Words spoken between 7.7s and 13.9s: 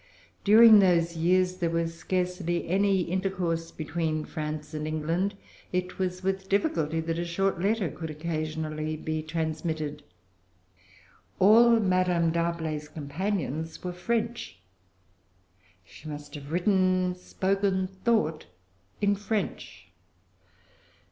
could occasionally be transmitted. All Madame D'Arblay's companions